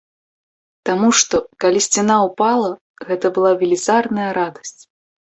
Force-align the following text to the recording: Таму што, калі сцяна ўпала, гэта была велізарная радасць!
Таму 0.89 1.09
што, 1.17 1.41
калі 1.65 1.79
сцяна 1.87 2.15
ўпала, 2.27 2.71
гэта 3.09 3.31
была 3.35 3.51
велізарная 3.59 4.31
радасць! 4.39 4.81